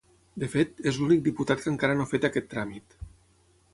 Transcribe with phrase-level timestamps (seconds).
[0.43, 2.97] De fet, és l’únic diputat que encara no ha fet aquest tràmit.